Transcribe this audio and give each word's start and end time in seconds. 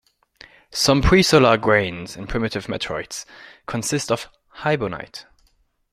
Some 0.71 1.03
presolar 1.03 1.61
grains 1.61 2.17
in 2.17 2.25
primitive 2.25 2.67
meteorites 2.67 3.23
consist 3.67 4.11
of 4.11 4.29
hibonite. 4.61 5.25